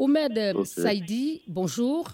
Ahmed 0.00 0.64
Saidi, 0.64 1.42
bonjour. 1.48 2.08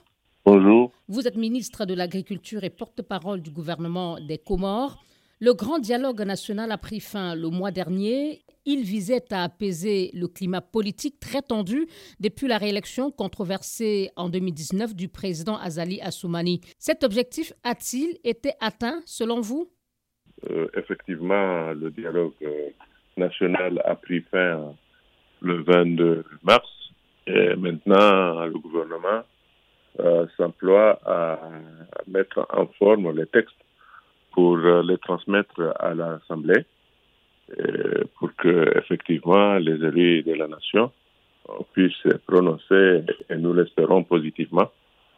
Bonjour. 0.47 0.91
Vous 1.09 1.29
êtes 1.29 1.37
ministre 1.37 1.85
de 1.85 1.93
l'Agriculture 1.93 2.65
et 2.65 2.71
porte-parole 2.71 3.43
du 3.43 3.51
gouvernement 3.51 4.19
des 4.21 4.39
Comores. 4.39 5.05
Le 5.39 5.53
grand 5.53 5.79
dialogue 5.79 6.23
national 6.23 6.73
a 6.73 6.79
pris 6.79 7.01
fin 7.01 7.35
le 7.35 7.51
mois 7.51 7.71
dernier. 7.71 8.43
Il 8.65 8.85
visait 8.85 9.31
à 9.31 9.45
apaiser 9.45 10.11
le 10.15 10.29
climat 10.29 10.63
politique 10.63 11.21
très 11.21 11.43
tendu 11.43 11.87
depuis 12.21 12.49
la 12.49 12.57
réélection 12.57 13.11
controversée 13.11 14.11
en 14.17 14.31
2019 14.31 14.95
du 14.95 15.09
président 15.09 15.59
Azali 15.59 16.01
Assoumani. 16.01 16.63
Cet 16.79 17.05
objectif 17.05 17.53
a-t-il 17.65 18.17
été 18.25 18.53
atteint 18.61 19.03
selon 19.05 19.43
vous? 19.43 19.71
Euh, 20.49 20.69
Effectivement, 20.75 21.73
le 21.73 21.91
dialogue 21.91 22.33
euh, 22.43 22.71
national 23.19 23.83
a 23.85 23.95
pris 23.95 24.23
fin 24.31 24.75
le 25.43 25.63
22 25.63 26.25
mars 26.43 26.69
et 27.27 27.57
maintenant 27.57 28.45
le 28.45 28.59
gouvernement 28.59 29.23
euh, 30.01 30.27
s'emploie 30.37 30.99
à 31.05 31.39
mettre 32.09 32.47
en 32.51 32.67
forme 32.79 33.17
les 33.17 33.27
textes 33.27 33.55
pour 34.33 34.57
les 34.57 34.99
transmettre 34.99 35.75
à 35.79 35.95
l'Assemblée 35.95 36.65
pour 38.19 38.35
que 38.37 38.79
effectivement 38.79 39.55
les 39.59 39.75
élus 39.75 40.23
de 40.23 40.33
la 40.33 40.49
nation 40.49 40.91
puissent 41.73 41.93
se 42.03 42.17
prononcer 42.27 43.05
et 43.31 43.37
nous 43.37 43.53
l'espérons 43.53 44.03
positivement 44.03 44.71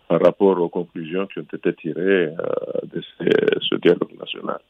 par 0.09 0.20
rapport 0.20 0.60
aux 0.60 0.68
conclusions 0.68 1.27
qui 1.27 1.41
ont 1.41 1.46
été 1.52 1.73
tirées 1.74 2.27
euh, 2.27 2.34
de 2.84 3.02
ce, 3.18 3.74
dialogue 3.77 4.18
national. 4.18 4.60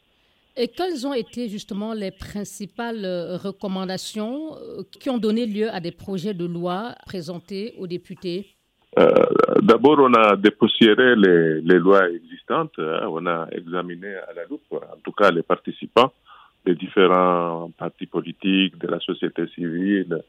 Et 0.58 0.68
quelles 0.68 1.06
ont 1.06 1.12
été 1.12 1.48
justement 1.48 1.92
les 1.92 2.10
principales 2.10 3.04
euh, 3.04 3.36
recommandations 3.36 4.56
euh, 4.56 4.82
qui 5.00 5.10
ont 5.10 5.18
donné 5.18 5.44
lieu 5.44 5.68
à 5.68 5.80
des 5.80 5.92
projets 5.92 6.32
de 6.32 6.46
loi 6.46 6.94
présentés 7.04 7.74
aux 7.78 7.86
députés? 7.86 8.46
D'abord, 9.60 9.98
on 9.98 10.14
a 10.14 10.36
dépoussiéré 10.36 11.16
les, 11.16 11.78
lois 11.78 12.08
existantes, 12.08 12.72
hein. 12.78 13.06
on 13.10 13.26
a 13.26 13.46
examiné 13.52 14.14
à 14.14 14.32
la 14.32 14.44
loupe, 14.48 14.72
en 14.72 14.98
tout 15.04 15.12
cas 15.12 15.30
les 15.30 15.42
participants, 15.42 16.12
des 16.64 16.74
différents 16.74 17.70
partis 17.76 18.06
politiques, 18.06 18.78
de 18.78 18.88
la 18.88 18.98
société 19.00 19.46
civile, 19.48 20.22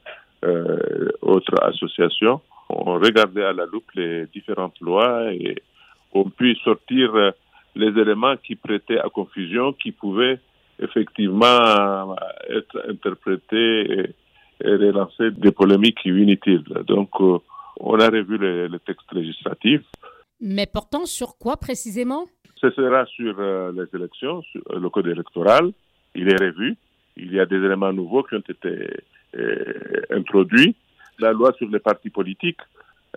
euh, 0.44 1.10
autres 1.22 1.56
associations. 1.64 2.42
On 2.70 2.96
regardait 3.00 3.46
à 3.46 3.54
la 3.54 3.66
loupe 3.66 3.90
les 3.96 4.26
différentes 4.28 4.80
lois 4.82 5.32
et 5.34 5.56
on 6.14 6.30
pu 6.30 6.56
sortir 6.58 7.16
les 7.78 8.02
éléments 8.02 8.36
qui 8.38 8.56
prêtaient 8.56 9.00
à 9.00 9.10
confusion, 9.10 9.74
qui 9.74 9.92
pouvaient 9.92 10.40
effectivement 10.80 12.16
être 12.50 12.84
interprétés 12.90 14.00
et, 14.00 14.16
relancer 14.64 15.32
des 15.32 15.52
polémiques 15.52 16.04
inutiles. 16.06 16.64
Donc, 16.88 17.10
euh, 17.20 17.38
on 17.80 18.00
a 18.00 18.10
revu 18.10 18.38
les, 18.40 18.80
textes 18.80 19.12
législatifs. 19.14 19.86
Mais 20.42 20.66
portant 20.66 21.06
sur 21.06 21.38
quoi 21.38 21.58
précisément? 21.58 22.26
Ce 22.60 22.72
sera 22.72 23.06
sur 23.06 23.36
euh, 23.38 23.72
les 23.72 24.00
élections, 24.00 24.42
sur 24.42 24.62
le 24.76 24.90
code 24.90 25.08
électoral, 25.08 25.72
il 26.16 26.28
est 26.30 26.42
revu. 26.42 26.76
Il 27.18 27.34
y 27.34 27.40
a 27.40 27.46
des 27.46 27.58
éléments 27.58 27.94
nouveaux 27.94 28.24
qui 28.24 28.36
ont 28.36 28.44
été 28.50 28.90
euh, 29.36 30.02
introduits. 30.10 30.76
La 31.20 31.34
loi 31.34 31.54
sur 31.54 31.70
les 31.70 31.80
partis 31.80 32.10
politiques, 32.10 32.62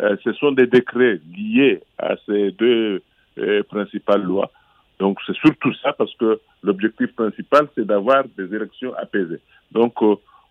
euh, 0.01 0.17
ce 0.25 0.33
sont 0.35 0.53
des 0.53 0.67
décrets 0.67 1.21
liés 1.37 1.83
à 1.99 2.17
ces 2.27 2.53
deux 2.53 3.03
euh, 3.41 3.63
principales 3.65 4.23
lois. 4.23 4.51
Donc 4.99 5.19
c'est 5.27 5.37
surtout 5.37 5.73
ça 5.83 5.93
parce 5.93 6.15
que 6.17 6.41
l'objectif 6.63 7.15
principal, 7.15 7.69
c'est 7.75 7.87
d'avoir 7.87 8.25
des 8.37 8.55
élections 8.55 8.93
apaisées. 8.95 9.41
Donc 9.73 9.95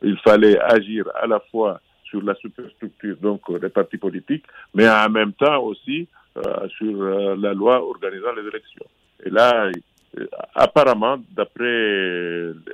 il 0.01 0.17
fallait 0.17 0.59
agir 0.59 1.05
à 1.21 1.27
la 1.27 1.39
fois 1.51 1.79
sur 2.05 2.23
la 2.23 2.33
superstructure 2.35 3.15
donc 3.21 3.41
des 3.61 3.69
partis 3.69 3.97
politiques, 3.97 4.45
mais 4.73 4.89
en 4.89 5.09
même 5.09 5.33
temps 5.33 5.61
aussi 5.61 6.07
sur 6.77 7.03
la 7.35 7.53
loi 7.53 7.83
organisant 7.83 8.33
les 8.35 8.47
élections. 8.47 8.85
Et 9.23 9.29
là, 9.29 9.69
apparemment, 10.55 11.17
d'après 11.31 11.63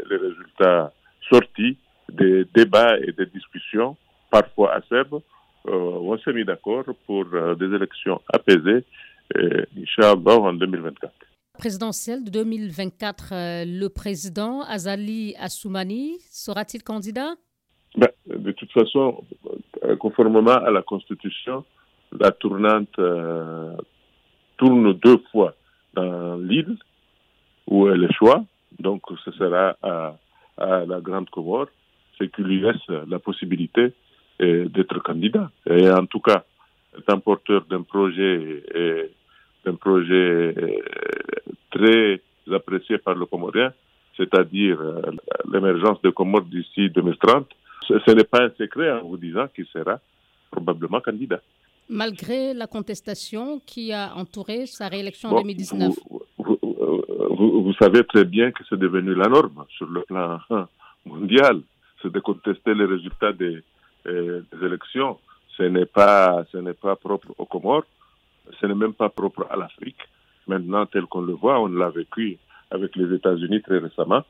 les 0.10 0.18
résultats 0.18 0.94
sortis 1.30 1.78
des 2.10 2.46
débats 2.54 2.98
et 3.00 3.12
des 3.12 3.26
discussions, 3.26 3.98
parfois 4.30 4.74
acerbes, 4.74 5.22
euh, 5.68 5.72
on 5.72 6.18
s'est 6.20 6.34
mis 6.34 6.46
d'accord 6.46 6.86
pour 7.06 7.26
euh, 7.34 7.56
des 7.56 7.74
élections 7.74 8.22
apaisées, 8.32 8.84
euh, 8.84 9.15
Inch'Allah, 9.34 10.40
en 10.40 10.54
2024 10.54 11.12
présidentielle 11.58 12.26
de 12.26 12.30
2024, 12.32 13.30
le 13.66 13.88
président 13.88 14.62
Azali 14.64 15.36
Assoumani 15.40 16.18
sera-t-il 16.30 16.84
candidat? 16.84 17.36
Ben, 17.98 18.10
De 18.28 18.52
toute 18.52 18.72
façon, 18.74 19.24
conformément 20.00 20.52
à 20.52 20.70
la 20.70 20.82
Constitution, 20.82 21.64
la 22.12 22.32
tournante 22.32 23.00
tourne 24.58 24.94
deux 24.94 25.18
fois 25.32 25.56
dans 25.94 26.36
l'île 26.36 26.78
où 27.68 27.88
est 27.88 27.98
le 27.98 28.10
choix. 28.12 28.44
Donc, 28.80 29.02
ce 29.24 29.32
sera 29.32 29.76
à, 29.82 30.18
la 30.58 31.02
Grande 31.02 31.30
Comore, 31.30 31.68
ce 32.18 32.26
qui 32.26 32.42
lui 32.42 32.62
laisse 32.62 32.88
la 33.08 33.20
possibilité 33.20 33.94
euh, 34.42 34.68
d'être 34.70 35.00
candidat. 35.00 35.52
Et 35.70 35.90
en 35.90 36.06
tout 36.06 36.20
cas, 36.20 36.46
un 37.08 37.20
porteur 37.20 37.66
d'un 37.70 37.82
projet, 37.82 38.64
d'un 39.66 39.76
projet 39.76 40.54
euh, 40.58 40.80
très 41.72 42.22
apprécié 42.54 42.98
par 42.98 43.16
le 43.16 43.26
Comorien, 43.26 43.74
c'est-à-dire 44.18 44.80
euh, 44.82 45.02
l'émergence 45.52 46.02
de 46.02 46.10
Comores 46.10 46.44
d'ici 46.44 46.90
2030. 46.90 47.48
Ce, 47.88 48.12
n'est 48.12 48.24
pas 48.24 48.44
un 48.44 48.52
secret 48.58 48.92
en 48.92 49.04
vous 49.04 49.18
disant 49.18 49.48
qu'il 49.54 49.66
sera 49.68 50.00
probablement 50.50 51.02
candidat. 51.02 51.42
Malgré 51.88 52.54
la 52.54 52.66
contestation 52.66 53.62
qui 53.66 53.94
a 53.94 54.16
entouré 54.16 54.66
sa 54.66 54.88
réélection 54.88 55.30
en 55.30 55.42
2019 55.42 55.94
vous, 57.38 57.74
savez 57.80 58.04
très 58.04 58.26
bien 58.26 58.52
que 58.52 58.64
c'est 58.70 58.80
devenu 58.80 59.14
la 59.14 59.28
norme 59.28 59.66
sur 59.70 59.88
le 59.88 60.02
plan 60.02 60.40
mondial, 61.06 61.62
c'est 62.02 62.12
de 62.12 62.20
contester 62.20 62.74
les 62.74 62.86
résultats 62.86 63.34
des, 63.34 63.62
euh, 64.08 64.42
des 64.52 64.66
élections. 64.66 65.18
Ce 65.58 65.64
n'est 65.64 65.86
pas, 65.86 66.46
ce 66.52 66.58
n'est 66.58 66.74
pas 66.74 66.96
propre 66.96 67.30
aux 67.38 67.46
Comores, 67.46 67.86
ce 68.60 68.66
n'est 68.66 68.76
même 68.76 68.94
pas 68.94 69.10
propre 69.10 69.48
à 69.50 69.56
l'Afrique. 69.56 70.02
Maintenant, 70.48 70.86
tel 70.86 71.06
qu'on 71.06 71.22
le 71.22 71.34
voit, 71.34 71.60
on 71.60 71.68
l'a 71.68 71.90
vécu 71.90 72.38
avec 72.72 72.96
les 72.96 73.16
États-Unis 73.16 73.62
très 73.62 73.80
récemment. 73.80 74.24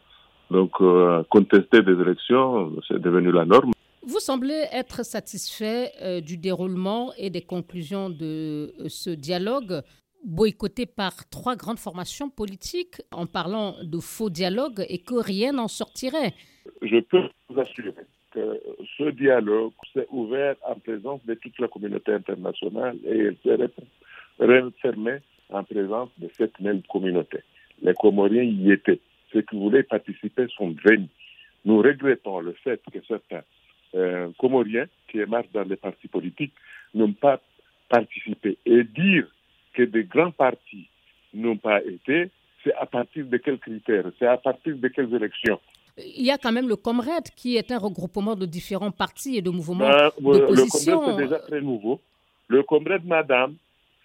Donc, 0.51 0.71
euh, 0.81 1.23
contester 1.29 1.81
des 1.81 1.93
élections, 1.93 2.71
c'est 2.87 2.99
devenu 3.01 3.31
la 3.31 3.45
norme. 3.45 3.71
Vous 4.03 4.19
semblez 4.19 4.65
être 4.71 5.03
satisfait 5.03 5.91
euh, 6.01 6.21
du 6.21 6.37
déroulement 6.37 7.11
et 7.17 7.31
des 7.31 7.41
conclusions 7.41 8.11
de 8.11 8.71
ce 8.87 9.09
dialogue 9.09 9.81
boycotté 10.23 10.85
par 10.85 11.27
trois 11.29 11.55
grandes 11.55 11.79
formations 11.79 12.29
politiques 12.29 13.01
en 13.11 13.25
parlant 13.25 13.75
de 13.81 13.99
faux 13.99 14.29
dialogue 14.29 14.85
et 14.89 14.99
que 14.99 15.15
rien 15.15 15.53
n'en 15.53 15.67
sortirait. 15.67 16.33
Je 16.81 16.99
peux 16.99 17.29
vous 17.49 17.59
assurer 17.59 17.93
ce 18.97 19.09
dialogue 19.11 19.73
s'est 19.93 20.07
ouvert 20.11 20.55
en 20.63 20.75
présence 20.75 21.25
de 21.25 21.33
toute 21.35 21.57
la 21.59 21.67
communauté 21.67 22.13
internationale 22.13 22.97
et 23.05 23.17
il 23.17 23.37
s'est 23.43 23.57
refermé 24.39 25.17
en 25.49 25.63
présence 25.63 26.09
de 26.17 26.29
cette 26.37 26.59
même 26.59 26.81
communauté. 26.83 27.39
Les 27.81 27.93
Comoriens 27.93 28.43
y 28.43 28.71
étaient. 28.71 28.99
Ceux 29.31 29.41
qui 29.41 29.55
voulaient 29.57 29.83
participer 29.83 30.47
sont 30.55 30.75
venus. 30.83 31.09
Nous 31.65 31.81
regrettons 31.81 32.39
le 32.39 32.53
fait 32.53 32.81
que 32.91 32.99
certains 33.07 33.41
euh, 33.95 34.29
Comoriens 34.37 34.85
qui 35.07 35.19
émargent 35.19 35.51
dans 35.53 35.63
les 35.63 35.75
partis 35.75 36.07
politiques 36.07 36.53
n'ont 36.93 37.13
pas 37.13 37.39
participé 37.89 38.57
et 38.65 38.83
dire 38.83 39.27
que 39.73 39.83
des 39.83 40.03
grands 40.03 40.31
partis 40.31 40.87
n'ont 41.33 41.57
pas 41.57 41.83
été, 41.83 42.29
c'est 42.63 42.73
à 42.75 42.85
partir 42.85 43.25
de 43.25 43.37
quels 43.37 43.59
critères? 43.59 44.05
C'est 44.17 44.27
à 44.27 44.37
partir 44.37 44.75
de 44.75 44.87
quelles 44.87 45.13
élections? 45.13 45.59
Il 45.97 46.25
y 46.25 46.31
a 46.31 46.37
quand 46.37 46.51
même 46.51 46.67
le 46.67 46.75
Comred 46.75 47.23
qui 47.35 47.55
est 47.57 47.71
un 47.71 47.77
regroupement 47.77 48.35
de 48.35 48.45
différents 48.45 48.91
partis 48.91 49.37
et 49.37 49.41
de 49.41 49.49
mouvements 49.49 49.89
ben, 49.89 50.11
d'opposition. 50.19 51.01
Le 51.01 51.05
Comred, 51.05 51.15
c'est 51.17 51.23
déjà 51.23 51.39
très 51.39 51.61
nouveau. 51.61 52.01
Le 52.47 52.63
Comred, 52.63 53.05
madame, 53.05 53.55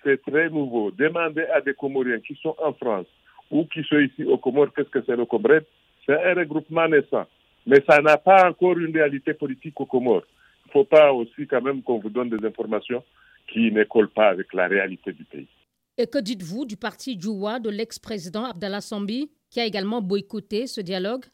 c'est 0.04 0.22
très 0.22 0.48
nouveau. 0.48 0.90
Demandez 0.92 1.42
à 1.54 1.60
des 1.60 1.74
Comoriens 1.74 2.20
qui 2.20 2.38
sont 2.42 2.54
en 2.62 2.72
France 2.74 3.06
ou 3.50 3.64
qui 3.64 3.82
sont 3.84 3.98
ici 3.98 4.24
au 4.24 4.38
Comores, 4.38 4.72
qu'est-ce 4.74 4.88
que 4.88 5.02
c'est 5.04 5.16
le 5.16 5.26
Comred 5.26 5.64
C'est 6.06 6.22
un 6.22 6.34
regroupement 6.34 6.88
naissant. 6.88 7.26
Mais 7.66 7.82
ça 7.88 8.00
n'a 8.00 8.16
pas 8.16 8.48
encore 8.48 8.78
une 8.78 8.94
réalité 8.96 9.34
politique 9.34 9.78
au 9.80 9.86
Comores. 9.86 10.24
Il 10.66 10.68
ne 10.68 10.72
faut 10.72 10.84
pas 10.84 11.12
aussi 11.12 11.46
quand 11.48 11.60
même 11.60 11.82
qu'on 11.82 11.98
vous 11.98 12.10
donne 12.10 12.30
des 12.30 12.46
informations 12.46 13.02
qui 13.52 13.72
ne 13.72 13.82
collent 13.84 14.10
pas 14.10 14.28
avec 14.28 14.52
la 14.54 14.68
réalité 14.68 15.12
du 15.12 15.24
pays. 15.24 15.48
Et 15.98 16.06
que 16.06 16.18
dites-vous 16.18 16.64
du 16.64 16.76
parti 16.76 17.20
Djoua 17.20 17.58
de 17.58 17.68
l'ex-président 17.68 18.44
Abdallah 18.44 18.80
Sambi, 18.80 19.30
qui 19.50 19.60
a 19.60 19.66
également 19.66 20.00
boycotté 20.00 20.68
ce 20.68 20.80
dialogue? 20.80 21.24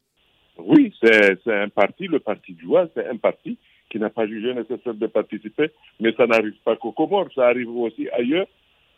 Oui, 0.58 0.94
c'est 1.03 1.38
un 1.47 1.69
parti, 1.69 2.06
le 2.06 2.19
parti 2.19 2.56
Djoua, 2.58 2.88
c'est 2.94 3.06
un 3.06 3.17
parti 3.17 3.58
qui 3.91 3.99
n'a 3.99 4.11
pas 4.11 4.26
jugé 4.26 4.53
nécessaire 4.55 4.94
de 4.94 5.06
participer, 5.06 5.70
mais 6.00 6.12
ça 6.17 6.26
n'arrive 6.26 6.56
pas 6.64 6.76
qu'au 6.76 6.93
Comores, 6.93 7.29
ça 7.35 7.47
arrive 7.47 7.70
aussi 7.70 8.08
ailleurs. 8.11 8.47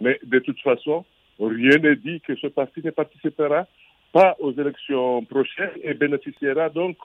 Mais 0.00 0.18
de 0.22 0.38
toute 0.38 0.60
façon, 0.60 1.04
rien 1.40 1.78
n'est 1.78 1.96
dit 1.96 2.20
que 2.20 2.36
ce 2.36 2.46
parti 2.46 2.80
ne 2.82 2.90
participera 2.90 3.66
pas 4.12 4.36
aux 4.38 4.52
élections 4.52 5.24
prochaines 5.24 5.70
et 5.82 5.94
bénéficiera 5.94 6.70
donc 6.70 6.96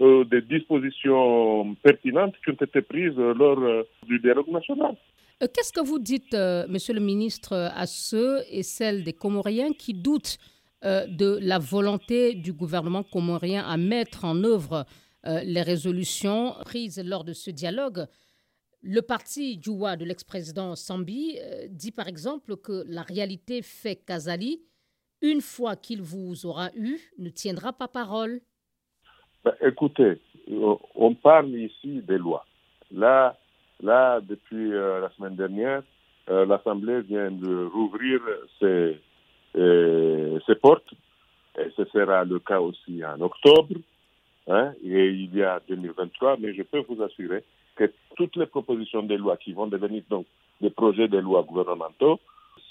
des 0.00 0.40
dispositions 0.42 1.74
pertinentes 1.82 2.34
qui 2.44 2.50
ont 2.50 2.64
été 2.64 2.82
prises 2.82 3.16
lors 3.16 3.84
du 4.06 4.18
dialogue 4.18 4.48
national. 4.48 4.96
Qu'est-ce 5.40 5.72
que 5.72 5.86
vous 5.86 5.98
dites, 5.98 6.36
Monsieur 6.68 6.94
le 6.94 7.00
ministre, 7.00 7.54
à 7.54 7.86
ceux 7.86 8.40
et 8.50 8.62
celles 8.62 9.04
des 9.04 9.12
Comoriens 9.14 9.72
qui 9.72 9.94
doutent 9.94 10.38
de 10.82 11.38
la 11.42 11.58
volonté 11.58 12.34
du 12.34 12.52
gouvernement 12.52 13.02
comorien 13.02 13.64
à 13.66 13.76
mettre 13.76 14.24
en 14.24 14.42
œuvre 14.44 14.86
les 15.24 15.60
résolutions 15.60 16.54
prises 16.64 17.02
lors 17.04 17.24
de 17.24 17.34
ce 17.34 17.50
dialogue 17.50 18.06
le 18.82 19.02
parti 19.02 19.60
Djoua 19.60 19.96
de 19.96 20.06
l'ex-président 20.06 20.74
Sambi 20.74 21.36
dit 21.68 21.92
par 21.92 22.08
exemple 22.08 22.56
que 22.56 22.84
la 22.88 23.02
réalité 23.02 23.60
fait 23.60 23.96
qu'Azali 23.96 24.62
une 25.22 25.40
fois 25.40 25.76
qu'il 25.76 26.02
vous 26.02 26.46
aura 26.46 26.70
eu, 26.74 26.98
ne 27.18 27.28
tiendra 27.28 27.72
pas 27.72 27.88
parole 27.88 28.40
ben, 29.44 29.54
Écoutez, 29.60 30.20
on 30.94 31.14
parle 31.14 31.50
ici 31.50 32.02
des 32.02 32.18
lois. 32.18 32.46
Là, 32.90 33.38
là 33.80 34.20
depuis 34.20 34.72
euh, 34.72 35.00
la 35.00 35.10
semaine 35.10 35.36
dernière, 35.36 35.82
euh, 36.28 36.46
l'Assemblée 36.46 37.02
vient 37.02 37.30
de 37.30 37.66
rouvrir 37.66 38.20
ses, 38.58 38.66
euh, 38.66 38.94
ses, 39.54 40.54
portes. 40.60 40.92
Et 41.58 41.70
ce 41.76 41.84
sera 41.86 42.24
le 42.24 42.38
cas 42.38 42.60
aussi 42.60 43.04
en 43.04 43.20
octobre. 43.20 43.74
Hein, 44.48 44.72
et 44.82 45.08
il 45.08 45.34
y 45.36 45.42
a 45.42 45.60
2023, 45.68 46.38
mais 46.38 46.54
je 46.54 46.62
peux 46.62 46.82
vous 46.88 47.02
assurer 47.02 47.44
que 47.76 47.92
toutes 48.16 48.36
les 48.36 48.46
propositions 48.46 49.02
de 49.02 49.14
loi 49.14 49.36
qui 49.36 49.52
vont 49.52 49.66
devenir 49.66 50.02
donc 50.08 50.26
des 50.60 50.70
projets 50.70 51.08
de 51.08 51.18
loi 51.18 51.42
gouvernementaux 51.42 52.18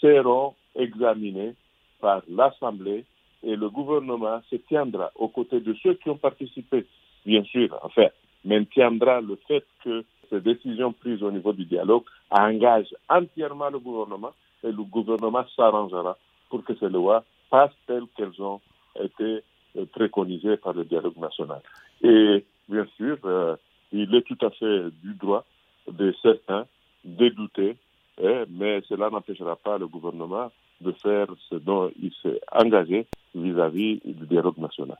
seront 0.01 0.55
examinées 0.75 1.53
par 2.01 2.21
l'Assemblée 2.29 3.05
et 3.43 3.55
le 3.55 3.69
gouvernement 3.69 4.41
se 4.49 4.57
tiendra 4.57 5.11
aux 5.15 5.29
côtés 5.29 5.61
de 5.61 5.73
ceux 5.81 5.93
qui 5.95 6.09
ont 6.09 6.17
participé, 6.17 6.85
bien 7.25 7.43
sûr, 7.43 7.77
enfin, 7.83 8.07
maintiendra 8.43 9.21
le 9.21 9.37
fait 9.47 9.65
que 9.83 10.03
ces 10.29 10.41
décisions 10.41 10.93
prises 10.93 11.23
au 11.23 11.31
niveau 11.31 11.53
du 11.53 11.65
dialogue 11.65 12.03
engagent 12.29 12.93
entièrement 13.09 13.69
le 13.69 13.79
gouvernement 13.79 14.31
et 14.63 14.71
le 14.71 14.83
gouvernement 14.83 15.45
s'arrangera 15.55 16.17
pour 16.49 16.63
que 16.63 16.75
ces 16.75 16.89
lois 16.89 17.23
passent 17.49 17.75
telles 17.87 18.07
qu'elles 18.15 18.41
ont 18.41 18.61
été 18.99 19.43
euh, 19.77 19.85
préconisées 19.91 20.57
par 20.57 20.73
le 20.73 20.85
dialogue 20.85 21.17
national. 21.17 21.61
Et 22.01 22.45
bien 22.67 22.85
sûr, 22.97 23.17
euh, 23.25 23.55
il 23.91 24.13
est 24.13 24.21
tout 24.21 24.37
à 24.41 24.49
fait 24.51 24.89
du 25.03 25.13
droit 25.13 25.45
de 25.87 26.13
certains 26.21 26.65
de 27.03 27.29
douter, 27.29 27.77
hein, 28.23 28.45
mais 28.49 28.81
cela 28.87 29.09
n'empêchera 29.09 29.55
pas 29.55 29.77
le 29.77 29.87
gouvernement 29.87 30.51
de 30.81 30.91
faire 30.93 31.27
ce 31.49 31.55
dont 31.55 31.91
il 32.01 32.11
s'est 32.21 32.39
engagé 32.51 33.07
vis-à-vis 33.35 34.01
du 34.05 34.25
dialogue 34.27 34.57
national. 34.57 34.97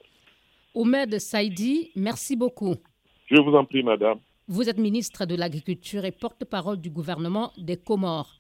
Oumed 0.76 1.20
Saïdi, 1.20 1.92
merci 1.96 2.36
beaucoup. 2.36 2.76
Je 3.28 3.40
vous 3.42 3.54
en 3.56 3.66
prie, 3.66 3.84
madame. 3.84 4.20
Vous 4.48 4.70
êtes 4.70 4.78
ministre 4.78 5.26
de 5.26 5.36
l'Agriculture 5.36 6.06
et 6.06 6.12
porte-parole 6.12 6.78
du 6.78 6.90
gouvernement 6.90 7.52
des 7.58 7.78
Comores. 7.78 8.39